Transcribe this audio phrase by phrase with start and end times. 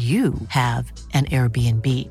[0.00, 2.08] you have an Airbnb.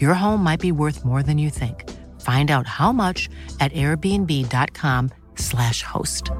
[0.00, 1.90] Your home might be worth more than you think.
[2.20, 6.30] Find out how much at airbnb.com/slash host.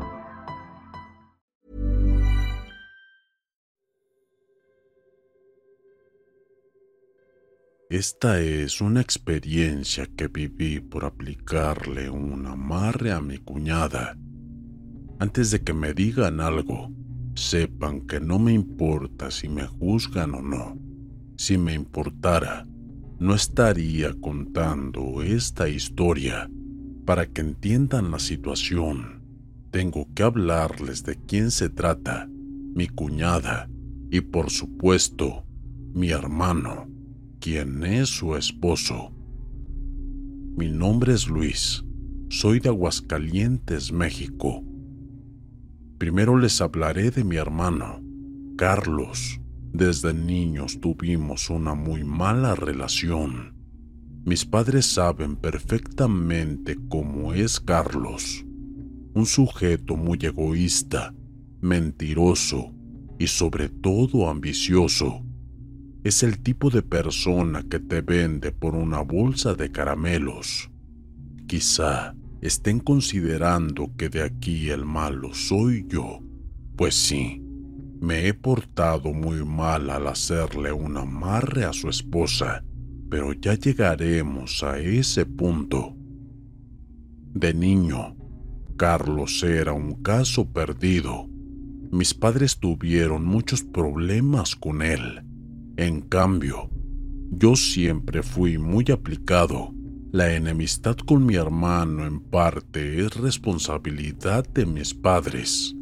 [7.90, 14.16] Esta es una experiencia que viví por aplicarle un amarre a mi cuñada.
[15.18, 16.90] Antes de que me digan algo,
[17.34, 20.91] sepan que no me importa si me juzgan o no.
[21.42, 22.68] Si me importara,
[23.18, 26.48] no estaría contando esta historia.
[27.04, 29.24] Para que entiendan la situación,
[29.72, 33.68] tengo que hablarles de quién se trata, mi cuñada
[34.08, 35.44] y por supuesto,
[35.92, 36.88] mi hermano,
[37.40, 39.10] quien es su esposo.
[40.56, 41.84] Mi nombre es Luis,
[42.28, 44.62] soy de Aguascalientes, México.
[45.98, 48.00] Primero les hablaré de mi hermano,
[48.56, 49.41] Carlos.
[49.72, 53.54] Desde niños tuvimos una muy mala relación.
[54.22, 58.44] Mis padres saben perfectamente cómo es Carlos.
[59.14, 61.14] Un sujeto muy egoísta,
[61.62, 62.74] mentiroso
[63.18, 65.24] y sobre todo ambicioso.
[66.04, 70.70] Es el tipo de persona que te vende por una bolsa de caramelos.
[71.46, 76.20] Quizá estén considerando que de aquí el malo soy yo.
[76.76, 77.41] Pues sí,
[78.02, 82.64] me he portado muy mal al hacerle un amarre a su esposa,
[83.08, 85.94] pero ya llegaremos a ese punto.
[87.32, 88.16] De niño,
[88.76, 91.28] Carlos era un caso perdido.
[91.92, 95.22] Mis padres tuvieron muchos problemas con él.
[95.76, 96.70] En cambio,
[97.30, 99.72] yo siempre fui muy aplicado.
[100.10, 105.76] La enemistad con mi hermano en parte es responsabilidad de mis padres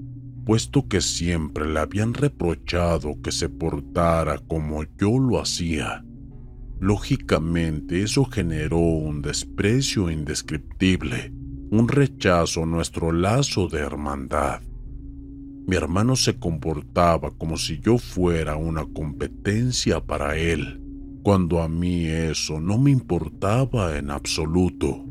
[0.51, 6.05] puesto que siempre le habían reprochado que se portara como yo lo hacía.
[6.81, 11.33] Lógicamente eso generó un desprecio indescriptible,
[11.71, 14.61] un rechazo a nuestro lazo de hermandad.
[15.69, 20.83] Mi hermano se comportaba como si yo fuera una competencia para él,
[21.23, 25.10] cuando a mí eso no me importaba en absoluto.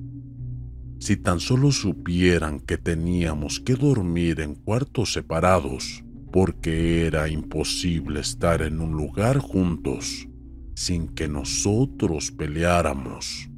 [0.99, 8.61] Si tan solo supieran que teníamos que dormir en cuartos separados, porque era imposible estar
[8.61, 10.27] en un lugar juntos
[10.75, 13.49] sin que nosotros peleáramos.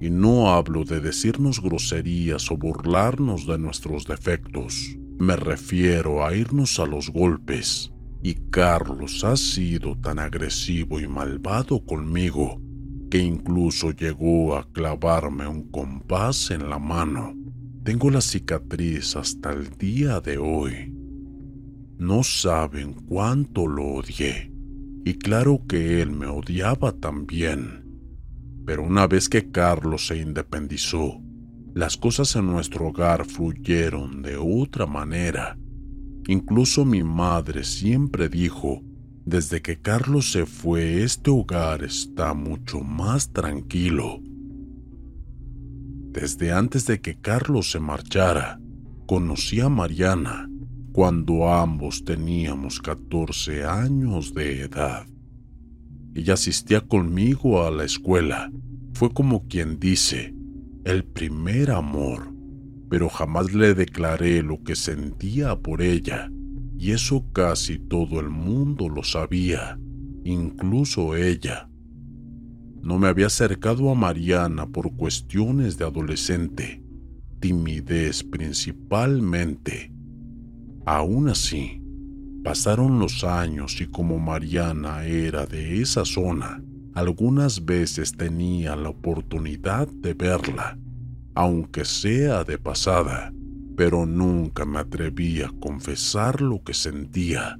[0.00, 6.78] Y no hablo de decirnos groserías o burlarnos de nuestros defectos, me refiero a irnos
[6.78, 7.92] a los golpes.
[8.22, 12.63] Y Carlos ha sido tan agresivo y malvado conmigo
[13.14, 17.32] que incluso llegó a clavarme un compás en la mano.
[17.84, 20.92] Tengo la cicatriz hasta el día de hoy.
[21.96, 24.52] No saben cuánto lo odié.
[25.04, 27.84] Y claro que él me odiaba también.
[28.66, 31.22] Pero una vez que Carlos se independizó,
[31.72, 35.56] las cosas en nuestro hogar fluyeron de otra manera.
[36.26, 38.82] Incluso mi madre siempre dijo
[39.24, 44.20] desde que Carlos se fue, este hogar está mucho más tranquilo.
[46.12, 48.60] Desde antes de que Carlos se marchara,
[49.06, 50.50] conocí a Mariana,
[50.92, 55.06] cuando ambos teníamos 14 años de edad.
[56.14, 58.52] Ella asistía conmigo a la escuela.
[58.92, 60.34] Fue como quien dice,
[60.84, 62.32] el primer amor,
[62.90, 66.30] pero jamás le declaré lo que sentía por ella,
[66.84, 69.80] y eso casi todo el mundo lo sabía,
[70.22, 71.66] incluso ella.
[72.82, 76.84] No me había acercado a Mariana por cuestiones de adolescente,
[77.40, 79.94] timidez principalmente.
[80.84, 81.80] Aún así,
[82.44, 89.88] pasaron los años y como Mariana era de esa zona, algunas veces tenía la oportunidad
[89.88, 90.78] de verla,
[91.34, 93.32] aunque sea de pasada,
[93.76, 97.58] pero nunca me atreví a confesar lo que sentía.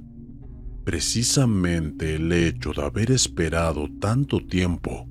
[0.83, 5.09] Precisamente el hecho de haber esperado tanto tiempo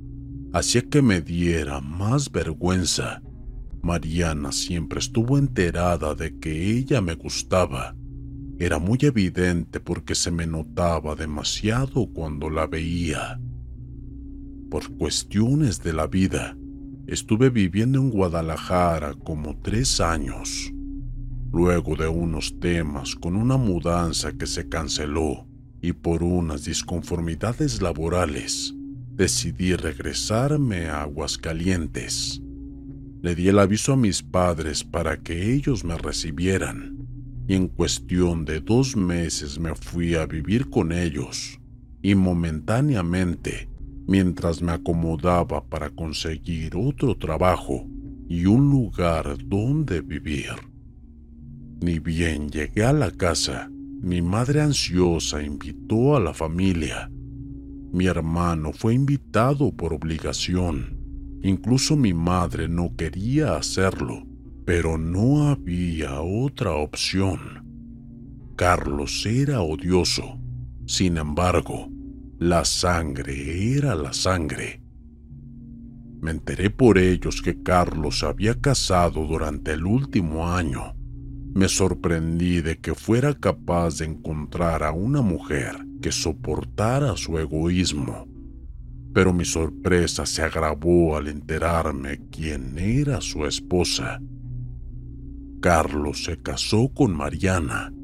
[0.52, 3.20] hacía que me diera más vergüenza.
[3.82, 7.96] Mariana siempre estuvo enterada de que ella me gustaba.
[8.58, 13.40] Era muy evidente porque se me notaba demasiado cuando la veía.
[14.70, 16.56] Por cuestiones de la vida,
[17.06, 20.73] estuve viviendo en Guadalajara como tres años.
[21.54, 25.46] Luego de unos temas con una mudanza que se canceló
[25.80, 28.74] y por unas disconformidades laborales,
[29.12, 32.42] decidí regresarme a Aguascalientes.
[33.22, 36.98] Le di el aviso a mis padres para que ellos me recibieran
[37.46, 41.60] y en cuestión de dos meses me fui a vivir con ellos
[42.02, 43.68] y momentáneamente,
[44.08, 47.86] mientras me acomodaba para conseguir otro trabajo
[48.28, 50.73] y un lugar donde vivir.
[51.80, 57.10] Ni bien llegué a la casa, mi madre ansiosa invitó a la familia
[57.94, 60.98] mi hermano fue invitado por obligación.
[61.44, 64.26] Incluso mi madre no quería hacerlo,
[64.64, 67.38] pero no había otra opción.
[68.56, 70.40] Carlos era odioso.
[70.86, 71.88] Sin embargo,
[72.40, 74.82] la sangre era la sangre.
[76.20, 80.96] Me enteré por ellos que Carlos había casado durante el último año.
[81.54, 88.26] Me sorprendí de que fuera capaz de encontrar a una mujer que soportara su egoísmo.
[89.12, 94.20] Pero mi sorpresa se agravó al enterarme quién era su esposa.
[95.60, 97.94] Carlos se casó con Mariana.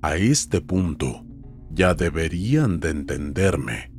[0.00, 1.26] A este punto,
[1.68, 3.92] ya deberían de entenderme.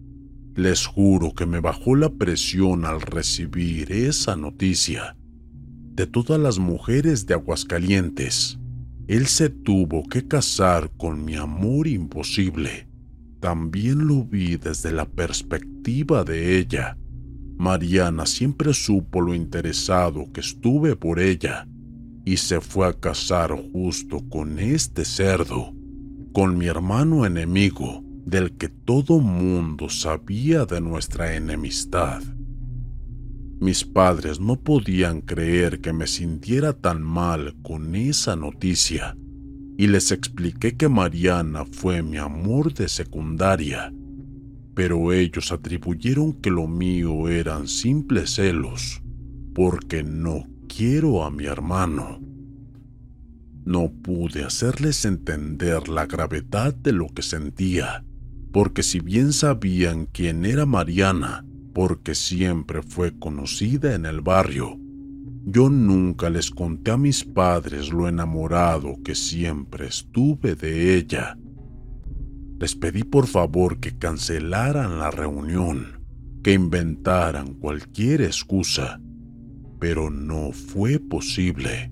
[0.56, 5.18] Les juro que me bajó la presión al recibir esa noticia.
[5.94, 8.60] De todas las mujeres de Aguascalientes,
[9.08, 12.88] él se tuvo que casar con mi amor imposible
[13.44, 16.98] también lo vi desde la perspectiva de ella.
[17.58, 21.68] Mariana siempre supo lo interesado que estuve por ella
[22.24, 25.74] y se fue a casar justo con este cerdo,
[26.32, 32.24] con mi hermano enemigo, del que todo mundo sabía de nuestra enemistad.
[33.64, 39.16] Mis padres no podían creer que me sintiera tan mal con esa noticia
[39.78, 43.94] y les expliqué que Mariana fue mi amor de secundaria,
[44.76, 49.02] pero ellos atribuyeron que lo mío eran simples celos,
[49.56, 52.20] porque no quiero a mi hermano.
[53.64, 58.04] No pude hacerles entender la gravedad de lo que sentía,
[58.52, 64.80] porque si bien sabían quién era Mariana, porque siempre fue conocida en el barrio,
[65.46, 71.38] yo nunca les conté a mis padres lo enamorado que siempre estuve de ella.
[72.60, 76.00] Les pedí por favor que cancelaran la reunión,
[76.44, 79.02] que inventaran cualquier excusa,
[79.80, 81.92] pero no fue posible.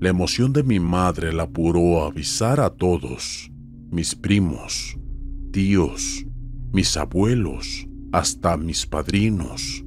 [0.00, 3.52] La emoción de mi madre la apuró a avisar a todos,
[3.90, 4.98] mis primos,
[5.52, 6.24] tíos,
[6.72, 9.84] mis abuelos, hasta mis padrinos,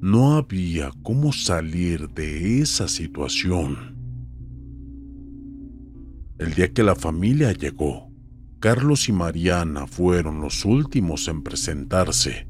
[0.00, 3.96] no había cómo salir de esa situación.
[6.36, 8.10] El día que la familia llegó,
[8.58, 12.48] Carlos y Mariana fueron los últimos en presentarse.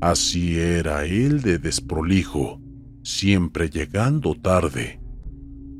[0.00, 2.60] Así era él de desprolijo,
[3.04, 5.00] siempre llegando tarde.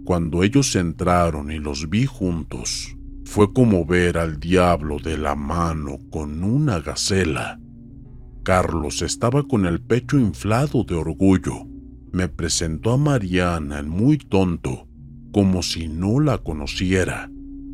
[0.05, 5.99] Cuando ellos entraron y los vi juntos, fue como ver al diablo de la mano
[6.11, 7.59] con una gacela.
[8.45, 11.67] Carlos estaba con el pecho inflado de orgullo.
[12.13, 14.87] Me presentó a Mariana en muy tonto,
[15.33, 17.31] como si no la conociera.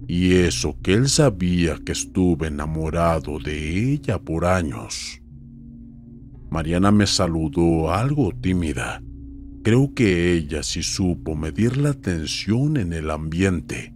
[0.07, 5.21] Y eso que él sabía que estuve enamorado de ella por años.
[6.51, 9.03] Mariana me saludó algo tímida.
[9.63, 13.95] Creo que ella sí supo medir la tensión en el ambiente.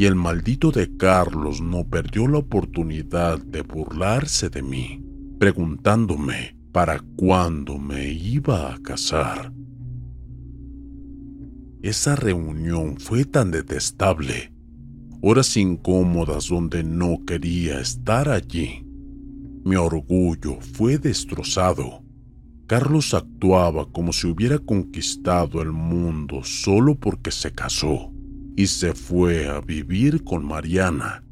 [0.00, 5.02] y el maldito de Carlos no perdió la oportunidad de burlarse de mí,
[5.38, 9.52] preguntándome para cuándo me iba a casar.
[11.82, 14.52] Esa reunión fue tan detestable,
[15.22, 18.84] horas incómodas donde no quería estar allí.
[19.64, 22.02] Mi orgullo fue destrozado.
[22.66, 28.12] Carlos actuaba como si hubiera conquistado el mundo solo porque se casó
[28.56, 31.24] y se fue a vivir con Mariana.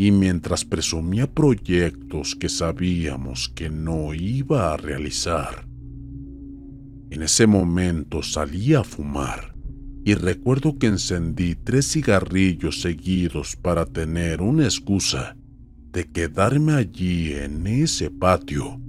[0.00, 5.68] Y mientras presumía proyectos que sabíamos que no iba a realizar,
[7.10, 9.54] en ese momento salí a fumar
[10.02, 15.36] y recuerdo que encendí tres cigarrillos seguidos para tener una excusa
[15.92, 18.80] de quedarme allí en ese patio.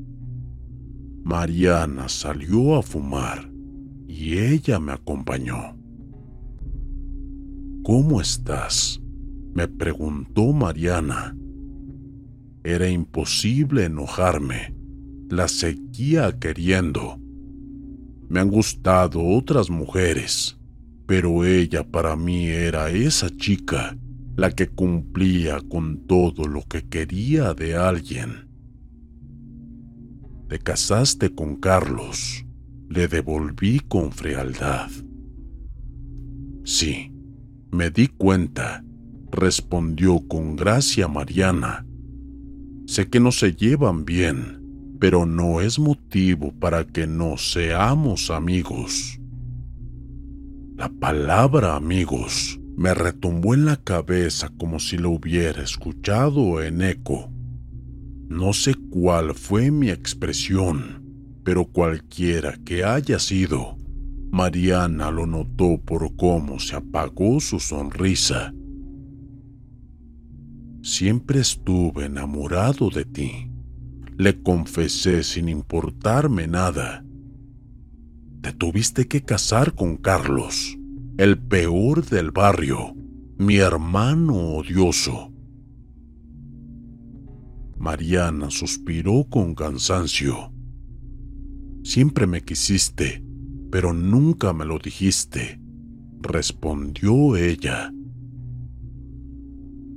[1.25, 3.51] Mariana salió a fumar
[4.08, 5.77] y ella me acompañó.
[7.84, 9.01] ¿Cómo estás?
[9.53, 11.36] Me preguntó Mariana.
[12.63, 14.75] Era imposible enojarme.
[15.29, 17.20] La seguía queriendo.
[18.29, 20.60] Me han gustado otras mujeres,
[21.05, 23.98] pero ella para mí era esa chica,
[24.36, 28.48] la que cumplía con todo lo que quería de alguien.
[30.48, 32.46] Te casaste con Carlos,
[32.89, 34.89] le devolví con frialdad.
[36.63, 37.12] Sí,
[37.72, 38.84] me di cuenta,
[39.32, 41.86] respondió con gracia Mariana.
[42.86, 49.20] Sé que no se llevan bien, pero no es motivo para que no seamos amigos.
[50.76, 57.32] La palabra amigos me retumbó en la cabeza como si lo hubiera escuchado en eco.
[58.28, 61.04] No sé cuál fue mi expresión,
[61.44, 63.78] pero cualquiera que haya sido,
[64.32, 68.54] Mariana lo notó por cómo se apagó su sonrisa.
[70.84, 73.52] Siempre estuve enamorado de ti,
[74.18, 77.06] le confesé sin importarme nada.
[78.42, 80.80] Te tuviste que casar con Carlos,
[81.18, 82.96] el peor del barrio,
[83.38, 85.32] mi hermano odioso.
[87.78, 90.52] Mariana suspiró con cansancio.
[91.84, 93.24] Siempre me quisiste,
[93.72, 95.62] pero nunca me lo dijiste,
[96.22, 97.94] respondió ella.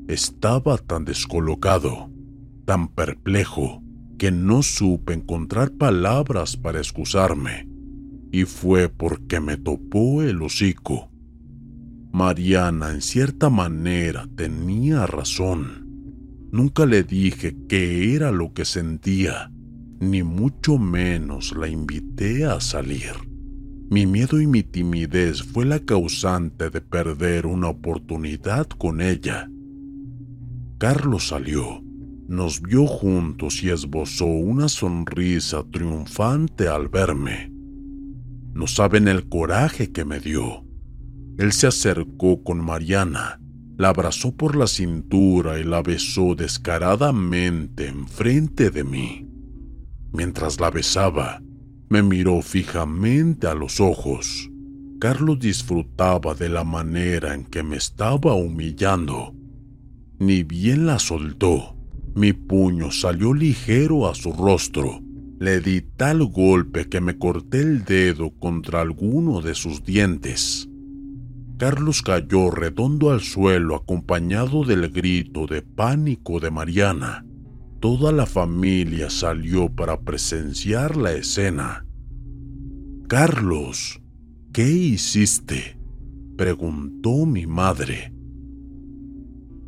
[0.08, 2.10] Estaba tan descolocado,
[2.66, 3.82] tan perplejo,
[4.18, 7.68] que no supe encontrar palabras para excusarme,
[8.30, 11.10] y fue porque me topó el hocico.
[12.12, 15.88] Mariana en cierta manera tenía razón.
[16.52, 19.50] Nunca le dije qué era lo que sentía,
[20.00, 23.12] ni mucho menos la invité a salir.
[23.90, 29.50] Mi miedo y mi timidez fue la causante de perder una oportunidad con ella.
[30.84, 31.82] Carlos salió,
[32.28, 37.50] nos vio juntos y esbozó una sonrisa triunfante al verme.
[38.52, 40.62] No saben el coraje que me dio.
[41.38, 43.40] Él se acercó con Mariana,
[43.78, 49.26] la abrazó por la cintura y la besó descaradamente enfrente de mí.
[50.12, 51.40] Mientras la besaba,
[51.88, 54.50] me miró fijamente a los ojos.
[55.00, 59.34] Carlos disfrutaba de la manera en que me estaba humillando.
[60.24, 61.76] Ni bien la soltó,
[62.14, 65.02] mi puño salió ligero a su rostro.
[65.38, 70.66] Le di tal golpe que me corté el dedo contra alguno de sus dientes.
[71.58, 77.26] Carlos cayó redondo al suelo acompañado del grito de pánico de Mariana.
[77.80, 81.84] Toda la familia salió para presenciar la escena.
[83.08, 84.00] Carlos,
[84.54, 85.76] ¿qué hiciste?
[86.38, 88.13] preguntó mi madre.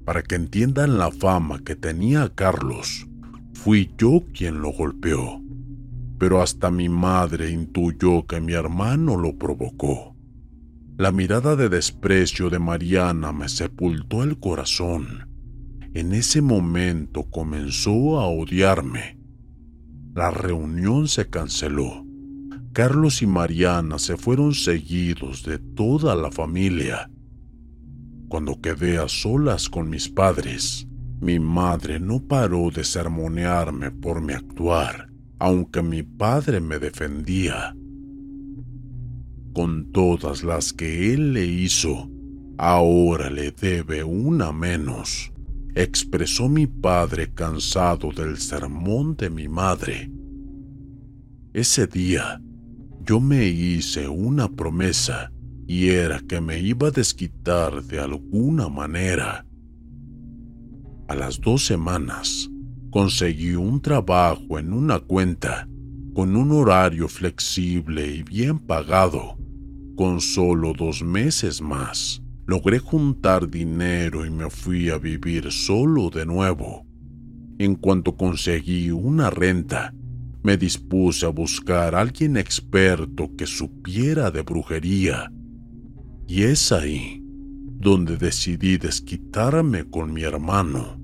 [0.07, 3.07] Para que entiendan la fama que tenía Carlos,
[3.53, 5.43] fui yo quien lo golpeó.
[6.19, 10.17] Pero hasta mi madre intuyó que mi hermano lo provocó.
[10.97, 15.37] La mirada de desprecio de Mariana me sepultó el corazón
[15.97, 19.19] en ese momento comenzó a odiarme.
[20.15, 22.05] La reunión se canceló.
[22.75, 27.11] Carlos y Mariana se fueron seguidos de toda la familia.
[28.37, 30.87] Cuando quedé a solas con mis padres,
[31.23, 37.75] mi madre no paró de sermonearme por mi actuar, aunque mi padre me defendía.
[39.55, 42.11] Con todas las que él le hizo,
[42.59, 45.33] ahora le debe una menos
[45.75, 50.11] expresó mi padre cansado del sermón de mi madre.
[51.55, 52.43] Ese día
[53.02, 55.33] yo me hice una promesa
[55.67, 59.47] y era que me iba a desquitar de alguna manera.
[61.09, 62.51] A las dos semanas,
[62.91, 65.69] conseguí un trabajo en una cuenta
[66.15, 69.37] con un horario flexible y bien pagado.
[69.97, 76.25] Con solo dos meses más, logré juntar dinero y me fui a vivir solo de
[76.25, 76.87] nuevo.
[77.59, 79.95] En cuanto conseguí una renta,
[80.43, 85.31] me dispuse a buscar a alguien experto que supiera de brujería.
[86.28, 87.23] Y es ahí
[87.78, 91.00] donde decidí desquitarme con mi hermano.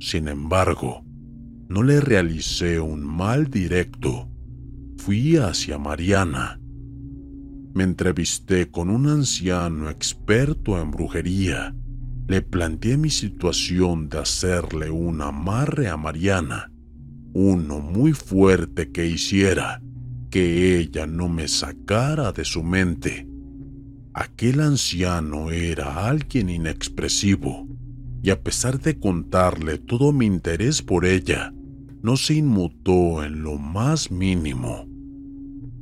[0.00, 1.04] Sin embargo,
[1.68, 4.30] no le realicé un mal directo.
[4.96, 6.58] Fui hacia Mariana.
[7.74, 11.74] Me entrevisté con un anciano experto en brujería.
[12.26, 16.72] Le planteé mi situación de hacerle un amarre a Mariana,
[17.34, 19.82] uno muy fuerte que hiciera
[20.30, 23.33] que ella no me sacara de su mente
[24.16, 27.66] Aquel anciano era alguien inexpresivo,
[28.22, 31.52] y a pesar de contarle todo mi interés por ella,
[32.00, 34.88] no se inmutó en lo más mínimo.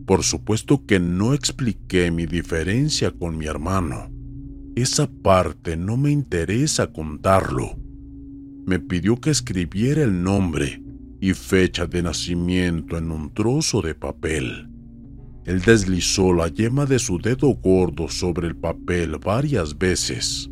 [0.06, 4.10] Por supuesto que no expliqué mi diferencia con mi hermano.
[4.76, 7.76] Esa parte no me interesa contarlo.
[8.64, 10.82] Me pidió que escribiera el nombre
[11.20, 14.71] y fecha de nacimiento en un trozo de papel.
[15.44, 20.48] Él deslizó la yema de su dedo gordo sobre el papel varias veces.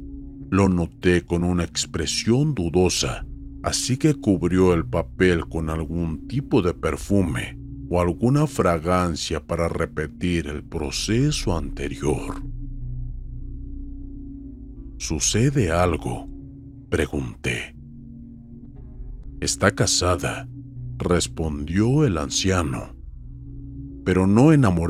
[0.51, 3.25] Lo noté con una expresión dudosa,
[3.63, 7.57] así que cubrió el papel con algún tipo de perfume
[7.89, 12.43] o alguna fragancia para repetir el proceso anterior.
[14.99, 16.29] ¿Sucede algo?
[16.89, 17.77] Pregunté.
[19.41, 20.49] Está casada,
[20.99, 23.00] respondió el anciano
[24.11, 24.90] pero no enamorado.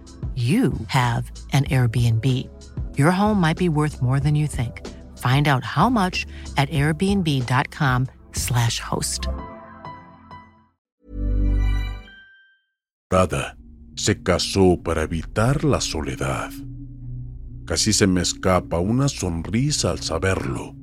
[0.35, 2.25] you have an Airbnb.
[2.97, 4.87] Your home might be worth more than you think.
[5.17, 9.27] Find out how much at airbnb.com/slash host.
[13.95, 16.49] Se casó para evitar la soledad.
[17.65, 20.73] Casi se me escapa una sonrisa al saberlo,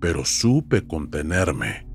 [0.00, 1.86] pero supe contenerme.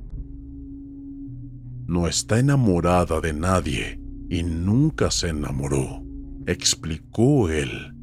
[1.87, 6.00] No está enamorada de nadie y nunca se enamoró
[6.51, 7.95] explicó él.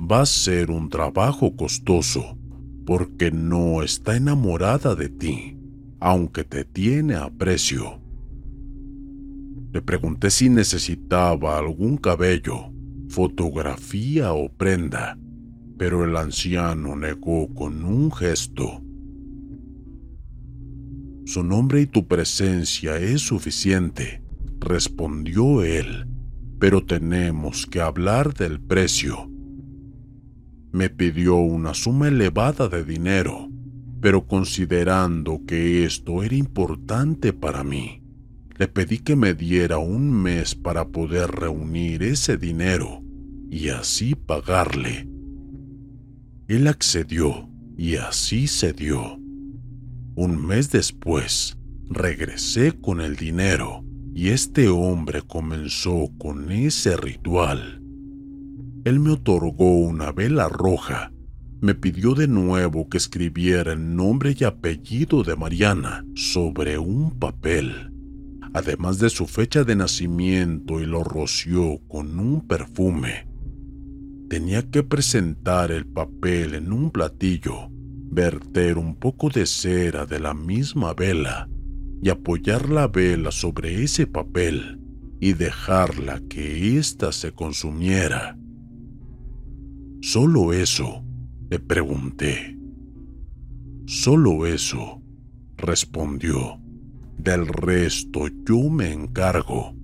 [0.00, 2.38] Va a ser un trabajo costoso
[2.86, 5.56] porque no está enamorada de ti,
[6.00, 8.00] aunque te tiene aprecio.
[9.72, 12.72] Le pregunté si necesitaba algún cabello,
[13.08, 15.18] fotografía o prenda,
[15.78, 18.82] pero el anciano negó con un gesto.
[21.24, 24.22] Su nombre y tu presencia es suficiente,
[24.60, 26.13] respondió él
[26.58, 29.30] pero tenemos que hablar del precio.
[30.72, 33.48] Me pidió una suma elevada de dinero,
[34.00, 38.02] pero considerando que esto era importante para mí,
[38.56, 43.02] le pedí que me diera un mes para poder reunir ese dinero
[43.50, 45.08] y así pagarle.
[46.48, 49.18] Él accedió y así se dio.
[50.16, 51.56] Un mes después,
[51.88, 53.84] regresé con el dinero
[54.14, 57.82] y este hombre comenzó con ese ritual.
[58.84, 61.12] Él me otorgó una vela roja,
[61.60, 67.92] me pidió de nuevo que escribiera el nombre y apellido de Mariana sobre un papel,
[68.52, 73.26] además de su fecha de nacimiento y lo roció con un perfume.
[74.28, 80.34] Tenía que presentar el papel en un platillo, verter un poco de cera de la
[80.34, 81.48] misma vela
[82.04, 84.78] y apoyar la vela sobre ese papel
[85.20, 88.38] y dejarla que ésta se consumiera.
[90.02, 91.02] Solo eso,
[91.48, 92.58] le pregunté.
[93.86, 95.00] Solo eso,
[95.56, 96.60] respondió.
[97.16, 99.74] Del resto yo me encargo.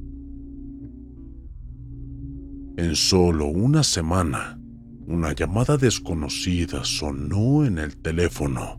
[2.77, 4.61] En solo una semana,
[5.07, 8.79] una llamada desconocida sonó en el teléfono.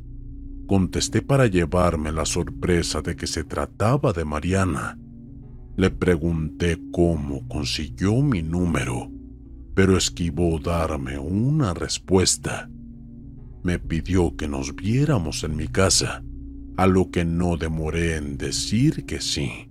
[0.72, 4.98] Contesté para llevarme la sorpresa de que se trataba de Mariana.
[5.76, 9.12] Le pregunté cómo consiguió mi número,
[9.76, 12.70] pero esquivó darme una respuesta.
[13.64, 16.24] Me pidió que nos viéramos en mi casa,
[16.78, 19.70] a lo que no demoré en decir que sí.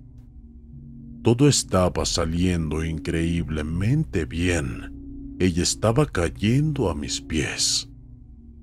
[1.23, 5.35] Todo estaba saliendo increíblemente bien.
[5.39, 7.89] Ella estaba cayendo a mis pies.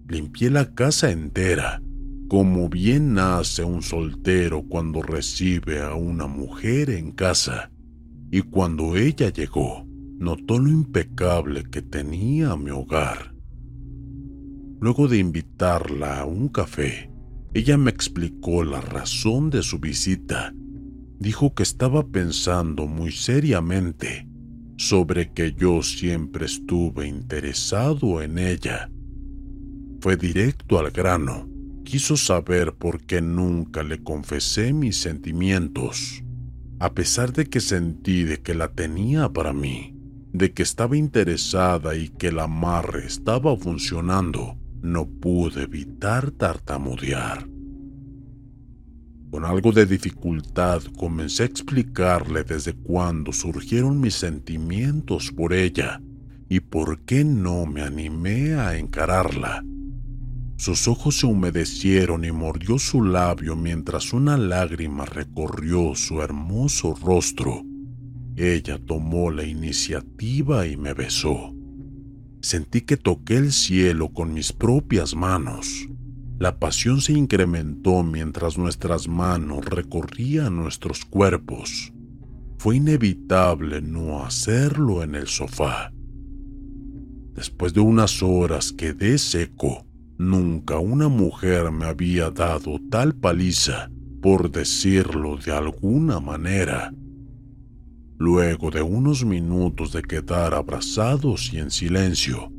[0.07, 1.83] Limpié la casa entera,
[2.29, 7.71] como bien hace un soltero cuando recibe a una mujer en casa.
[8.31, 9.87] Y cuando ella llegó,
[10.19, 13.35] notó lo impecable que tenía mi hogar.
[14.81, 17.11] Luego de invitarla a un café,
[17.55, 20.53] ella me explicó la razón de su visita
[21.19, 24.29] dijo que estaba pensando muy seriamente
[24.77, 28.91] sobre que yo siempre estuve interesado en ella.
[30.01, 31.49] Fue directo al grano.
[31.89, 36.23] Quiso saber por qué nunca le confesé mis sentimientos,
[36.81, 39.97] a pesar de que sentí de que la tenía para mí,
[40.35, 44.59] de que estaba interesada y que el amarre estaba funcionando.
[44.83, 47.49] No pude evitar tartamudear.
[49.31, 56.03] Con algo de dificultad comencé a explicarle desde cuándo surgieron mis sentimientos por ella
[56.51, 59.65] y por qué no me animé a encararla.
[60.59, 67.63] Sus ojos se humedecieron y mordió su labio mientras una lágrima recorrió su hermoso rostro.
[68.35, 71.55] Ella tomó la iniciativa y me besó.
[72.41, 75.89] Sentí que toqué el cielo con mis propias manos.
[76.41, 81.93] La pasión se incrementó mientras nuestras manos recorrían nuestros cuerpos.
[82.59, 85.93] Fue inevitable no hacerlo en el sofá.
[87.35, 89.88] Después de unas horas quedé seco.
[90.19, 96.93] Nunca una mujer me había dado tal paliza, por decirlo de alguna manera.
[98.19, 102.53] Luego de unos minutos de quedar abrazados y en silencio,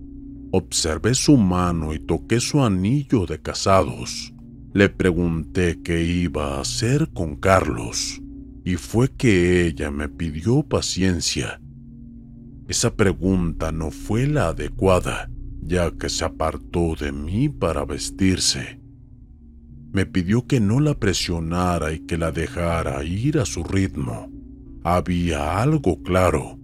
[0.52, 4.34] Observé su mano y toqué su anillo de casados.
[4.74, 8.19] Le pregunté qué iba a hacer con Carlos
[8.65, 11.62] y fue que ella me pidió paciencia.
[12.67, 15.30] Esa pregunta no fue la adecuada,
[15.69, 18.82] ya que se apartó de mí para vestirse.
[19.93, 24.32] Me pidió que no la presionara y que la dejara ir a su ritmo.
[24.84, 26.60] Había algo claro.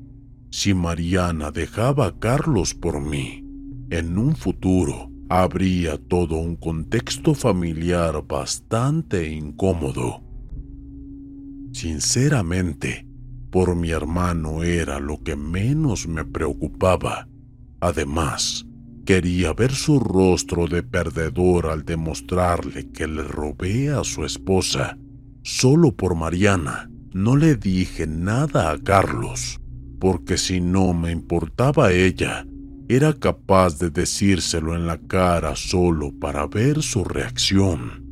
[0.50, 3.44] Si Mariana dejaba a Carlos por mí,
[3.92, 10.24] en un futuro habría todo un contexto familiar bastante incómodo.
[11.74, 13.08] Sinceramente,
[13.52, 17.28] por mi hermano era lo que menos me preocupaba.
[17.80, 18.65] Además,
[19.06, 24.98] quería ver su rostro de perdedor al demostrarle que le robé a su esposa.
[25.44, 29.62] Solo por Mariana no le dije nada a Carlos,
[30.00, 32.46] porque si no me importaba ella,
[32.90, 38.04] era capaz de decírselo en la cara solo para ver su reacción.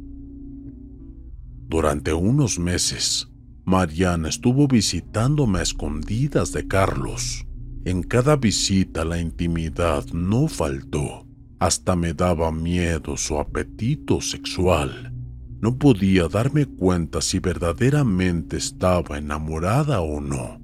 [1.67, 3.27] Durante unos meses,
[3.65, 7.45] Mariana estuvo visitándome a escondidas de Carlos.
[7.86, 11.28] En cada visita la intimidad no faltó.
[11.60, 15.13] Hasta me daba miedo su apetito sexual.
[15.60, 20.62] No podía darme cuenta si verdaderamente estaba enamorada o no.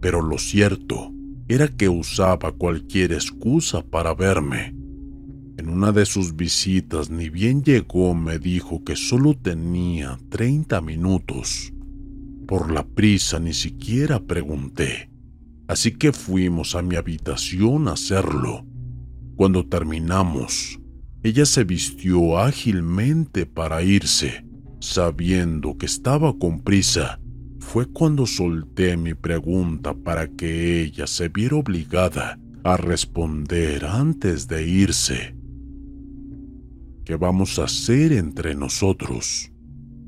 [0.00, 1.12] Pero lo cierto
[1.48, 4.74] era que usaba cualquier excusa para verme.
[5.56, 11.72] En una de sus visitas ni bien llegó me dijo que solo tenía 30 minutos.
[12.46, 15.13] Por la prisa ni siquiera pregunté,
[15.68, 18.64] así que fuimos a mi habitación a hacerlo.
[19.36, 20.78] Cuando terminamos,
[21.22, 24.44] ella se vistió ágilmente para irse,
[24.80, 27.18] sabiendo que estaba con prisa
[27.64, 34.68] fue cuando solté mi pregunta para que ella se viera obligada a responder antes de
[34.68, 35.34] irse.
[37.04, 39.50] ¿Qué vamos a hacer entre nosotros?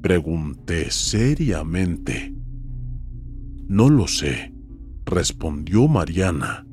[0.01, 2.35] Pregunté seriamente.
[3.69, 4.53] No lo sé,
[5.07, 6.67] respondió Mariana.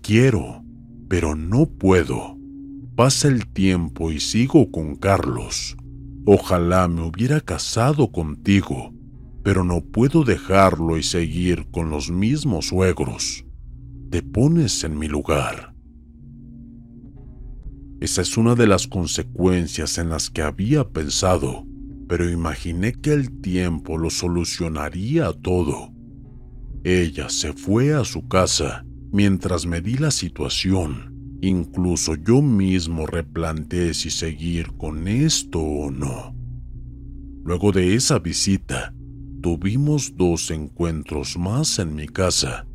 [0.00, 0.64] Quiero,
[1.08, 2.38] pero no puedo.
[2.96, 5.76] Pasa el tiempo y sigo con Carlos.
[6.24, 8.94] Ojalá me hubiera casado contigo
[9.48, 13.46] pero no puedo dejarlo y seguir con los mismos suegros.
[14.10, 15.74] Te pones en mi lugar.
[17.98, 21.66] Esa es una de las consecuencias en las que había pensado,
[22.08, 25.94] pero imaginé que el tiempo lo solucionaría todo.
[26.88, 31.36] Ella se fue a su casa mientras me di la situación.
[31.42, 36.34] Incluso yo mismo replanteé si seguir con esto o no.
[37.44, 38.94] Luego de esa visita,
[39.42, 42.66] tuvimos dos encuentros más en mi casa.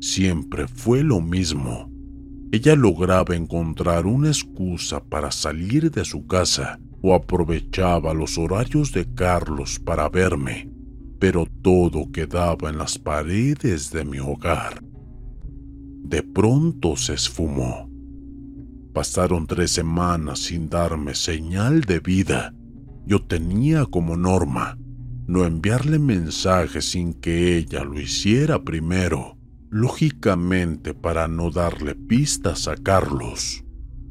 [0.00, 1.90] Siempre fue lo mismo.
[2.52, 9.12] Ella lograba encontrar una excusa para salir de su casa o aprovechaba los horarios de
[9.14, 10.70] Carlos para verme,
[11.18, 14.82] pero todo quedaba en las paredes de mi hogar.
[16.02, 17.90] De pronto se esfumó.
[18.92, 22.54] Pasaron tres semanas sin darme señal de vida
[23.08, 24.76] yo tenía como norma
[25.26, 29.38] no enviarle mensajes sin que ella lo hiciera primero,
[29.70, 33.64] lógicamente para no darle pistas a Carlos.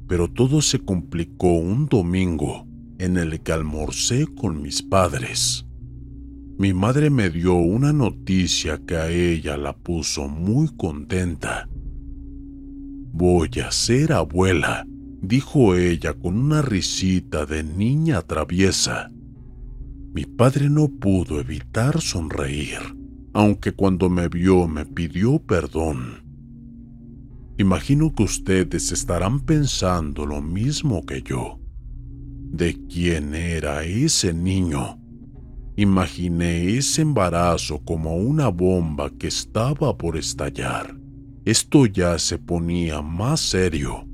[0.08, 2.68] Pero todo se complicó un domingo
[2.98, 5.67] en el que almorcé con mis padres.
[6.58, 11.70] Mi madre me dio una noticia que a ella la puso muy contenta.
[13.14, 14.86] Voy a ser abuela
[15.22, 19.10] dijo ella con una risita de niña traviesa.
[20.14, 22.80] Mi padre no pudo evitar sonreír,
[23.34, 26.24] aunque cuando me vio me pidió perdón.
[27.58, 31.60] Imagino que ustedes estarán pensando lo mismo que yo.
[32.52, 34.97] ¿De quién era ese niño?
[35.78, 40.98] Imaginé ese embarazo como una bomba que estaba por estallar.
[41.46, 44.08] Esto ya se ponía más serio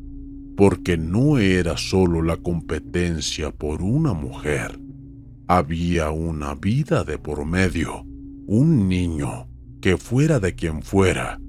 [0.58, 4.78] porque no era solo la competencia por una mujer.
[5.48, 8.06] Había una vida de por medio,
[8.46, 9.48] un niño
[9.82, 11.40] que fuera de quien fuera,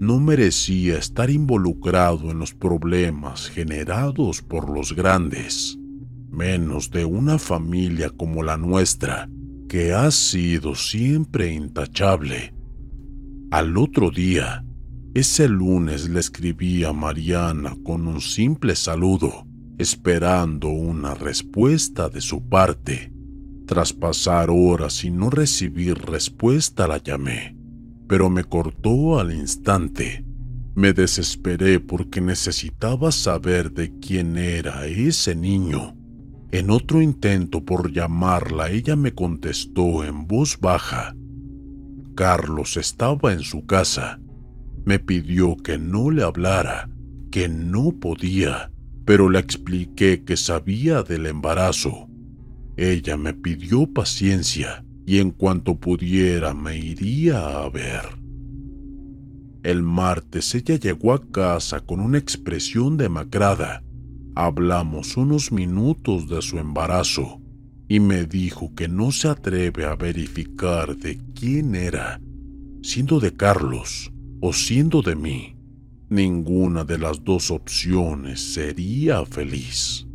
[0.00, 5.78] no merecía estar involucrado en los problemas generados por los grandes,
[6.28, 9.28] menos de una familia como la nuestra,
[9.70, 12.52] que ha sido siempre intachable.
[13.52, 14.64] Al otro día,
[15.14, 19.46] ese lunes le escribí a Mariana con un simple saludo,
[19.78, 23.12] esperando una respuesta de su parte.
[23.64, 27.56] Tras pasar horas y no recibir respuesta la llamé,
[28.08, 30.24] pero me cortó al instante.
[30.74, 35.94] Me desesperé porque necesitaba saber de quién era ese niño.
[36.52, 41.14] En otro intento por llamarla, ella me contestó en voz baja.
[42.14, 44.20] Carlos estaba en su casa
[44.84, 46.90] me pidió que no le hablara,
[47.30, 48.72] que no podía,
[49.04, 52.08] pero le expliqué que sabía del embarazo.
[52.76, 58.02] Ella me pidió paciencia y en cuanto pudiera me iría a ver.
[59.62, 63.84] El martes ella llegó a casa con una expresión demacrada.
[64.42, 67.42] Hablamos unos minutos de su embarazo
[67.88, 72.22] y me dijo que no se atreve a verificar de quién era,
[72.82, 75.56] siendo de Carlos, o siendo de mí,
[76.08, 80.06] ninguna de las dos opciones sería feliz.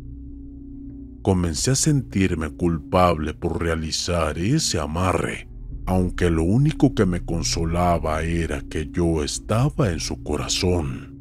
[1.22, 5.48] Comencé a sentirme culpable por realizar ese amarre,
[5.86, 11.15] aunque lo único que me consolaba era que yo estaba en su corazón.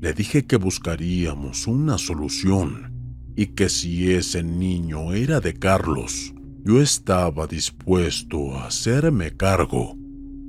[0.00, 2.92] Le dije que buscaríamos una solución
[3.36, 6.34] y que si ese niño era de Carlos,
[6.64, 10.00] yo estaba dispuesto a hacerme cargo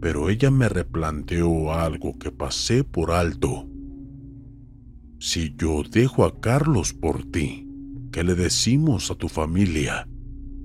[0.01, 3.69] pero ella me replanteó algo que pasé por alto.
[5.19, 7.67] Si yo dejo a Carlos por ti,
[8.11, 10.09] ¿qué le decimos a tu familia?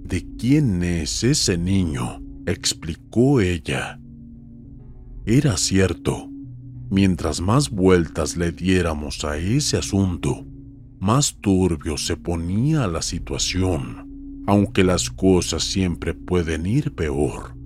[0.02, 2.22] ¿De quién es ese niño?
[2.46, 4.00] explicó ella.
[5.26, 6.30] Era cierto.
[6.90, 10.46] Mientras más vueltas le diéramos a ese asunto,
[11.00, 17.56] más turbio se ponía la situación, aunque las cosas siempre pueden ir peor.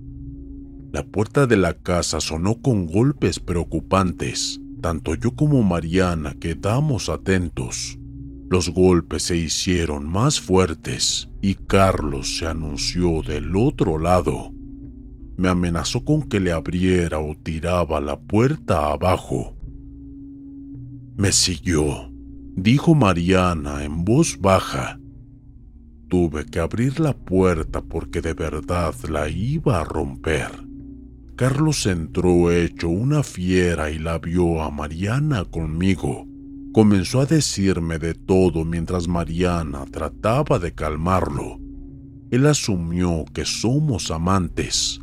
[0.91, 4.59] La puerta de la casa sonó con golpes preocupantes.
[4.81, 7.97] Tanto yo como Mariana quedamos atentos.
[8.49, 14.51] Los golpes se hicieron más fuertes y Carlos se anunció del otro lado.
[15.41, 19.55] Me amenazó con que le abriera o tiraba la puerta abajo.
[21.17, 22.11] Me siguió,
[22.55, 24.99] dijo Mariana en voz baja.
[26.09, 30.51] Tuve que abrir la puerta porque de verdad la iba a romper.
[31.35, 36.27] Carlos entró hecho una fiera y la vio a Mariana conmigo.
[36.71, 41.57] Comenzó a decirme de todo mientras Mariana trataba de calmarlo.
[42.29, 45.01] Él asumió que somos amantes,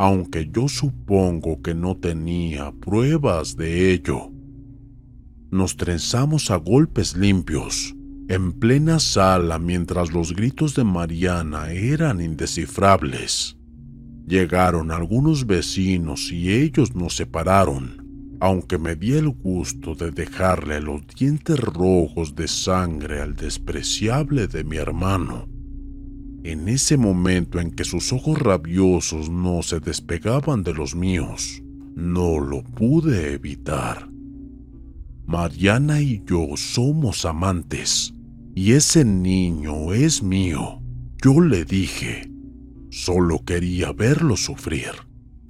[0.00, 4.32] aunque yo supongo que no tenía pruebas de ello.
[5.50, 7.94] Nos trenzamos a golpes limpios,
[8.28, 13.58] en plena sala mientras los gritos de Mariana eran indescifrables.
[14.26, 21.06] Llegaron algunos vecinos y ellos nos separaron, aunque me di el gusto de dejarle los
[21.08, 25.59] dientes rojos de sangre al despreciable de mi hermano.
[26.42, 31.62] En ese momento en que sus ojos rabiosos no se despegaban de los míos,
[31.94, 34.08] no lo pude evitar.
[35.26, 38.14] Mariana y yo somos amantes,
[38.54, 40.82] y ese niño es mío.
[41.22, 42.30] Yo le dije,
[42.88, 44.92] solo quería verlo sufrir.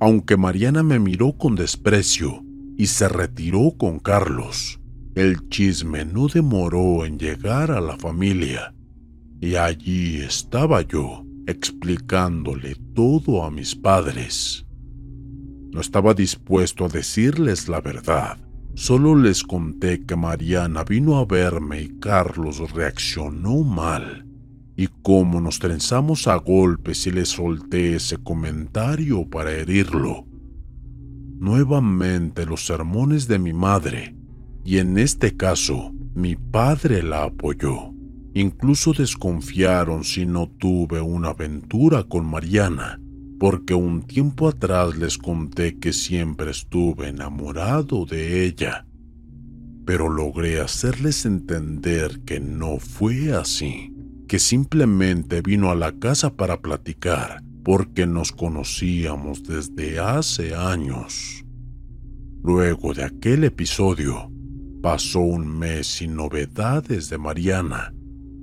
[0.01, 2.43] Aunque Mariana me miró con desprecio
[2.77, 4.81] y se retiró con Carlos,
[5.15, 8.75] el chisme no demoró en llegar a la familia.
[9.41, 14.67] Y allí estaba yo, explicándole todo a mis padres.
[15.73, 18.39] No estaba dispuesto a decirles la verdad,
[18.75, 24.27] Solo les conté que Mariana vino a verme y Carlos reaccionó mal.
[24.77, 30.25] Y cómo nos trenzamos a golpes y le solté ese comentario para herirlo.
[31.39, 34.17] Nuevamente los sermones de mi madre,
[34.65, 37.93] y en este caso mi padre la apoyó.
[38.35, 43.01] Incluso desconfiaron si no tuve una aventura con Mariana
[43.41, 48.87] porque un tiempo atrás les conté que siempre estuve enamorado de ella,
[49.87, 53.95] pero logré hacerles entender que no fue así,
[54.29, 61.43] que simplemente vino a la casa para platicar, porque nos conocíamos desde hace años.
[62.45, 64.31] Luego de aquel episodio,
[64.83, 67.95] pasó un mes sin novedades de Mariana.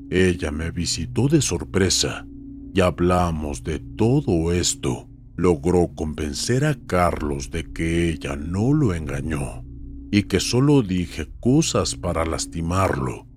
[0.10, 2.26] Ella me visitó de sorpresa
[2.74, 9.66] y hablamos de todo esto, logró convencer a Carlos de que ella no lo engañó
[10.12, 13.28] y que solo dije cosas para lastimarlo.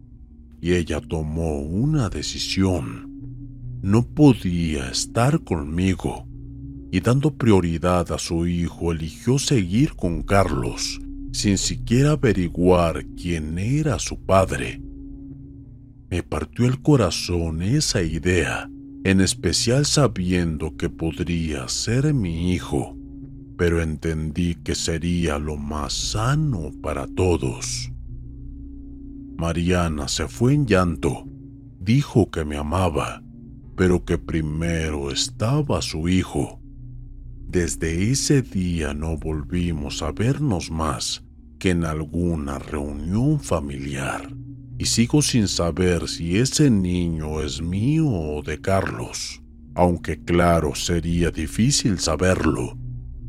[0.60, 3.08] Y ella tomó una decisión.
[3.82, 6.26] No podía estar conmigo
[6.92, 11.00] y dando prioridad a su hijo eligió seguir con Carlos
[11.32, 14.82] sin siquiera averiguar quién era su padre.
[16.10, 18.68] Me partió el corazón esa idea
[19.04, 22.96] en especial sabiendo que podría ser mi hijo,
[23.56, 27.92] pero entendí que sería lo más sano para todos.
[29.36, 31.26] Mariana se fue en llanto,
[31.78, 33.22] dijo que me amaba,
[33.76, 36.60] pero que primero estaba su hijo.
[37.46, 41.24] Desde ese día no volvimos a vernos más
[41.58, 44.28] que en alguna reunión familiar
[44.80, 49.42] y sigo sin saber si ese niño es mío o de Carlos,
[49.74, 52.78] aunque claro sería difícil saberlo,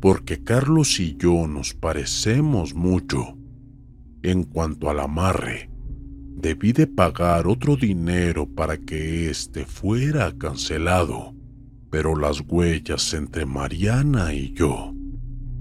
[0.00, 3.36] porque Carlos y yo nos parecemos mucho.
[4.22, 5.68] En cuanto al amarre,
[6.38, 11.34] debí de pagar otro dinero para que éste fuera cancelado,
[11.90, 14.94] pero las huellas entre Mariana y yo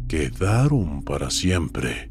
[0.08, 2.11] quedaron para siempre.